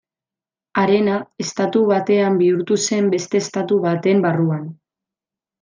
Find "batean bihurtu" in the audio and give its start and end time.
1.91-2.79